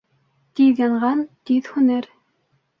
[0.59, 1.23] Тиҙ янған
[1.53, 2.13] тиҙ һүнер.